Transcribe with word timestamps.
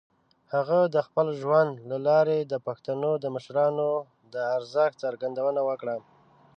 هغه 0.53 0.79
د 0.95 0.97
خپل 1.07 1.27
ژوند 1.41 1.71
له 1.89 1.97
لارې 2.07 2.37
د 2.45 2.53
پښتنو 2.67 3.11
د 3.23 3.25
مشرانو 3.35 3.89
د 4.33 4.35
ارزښت 4.57 4.95
څرګندونه 5.03 5.61
وکړه. 5.69 5.95